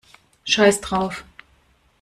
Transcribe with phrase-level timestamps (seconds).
[0.45, 1.23] Scheiß drauf!